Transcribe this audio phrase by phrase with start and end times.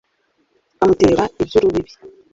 [0.81, 1.91] amutera iby’urubibi